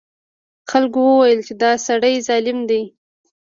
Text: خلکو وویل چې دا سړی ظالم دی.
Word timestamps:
خلکو 0.71 0.99
وویل 1.05 1.39
چې 1.47 1.53
دا 1.61 1.71
سړی 1.87 2.15
ظالم 2.27 2.59
دی. 2.69 2.81